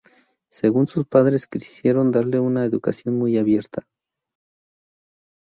Sus 0.49 1.05
padres 1.05 1.45
quisieron 1.45 2.09
darle 2.09 2.39
una 2.39 2.65
educación 2.65 3.19
muy 3.19 3.37
abierta. 3.37 3.85